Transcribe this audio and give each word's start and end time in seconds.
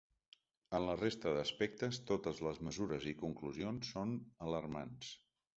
En 0.77 0.85
la 0.85 0.95
resta 1.01 1.33
d’aspectes, 1.35 2.01
totes 2.13 2.41
les 2.49 2.63
mesures 2.71 3.07
i 3.15 3.15
conclusions 3.23 3.95
són 3.97 4.19
alarmants. 4.49 5.17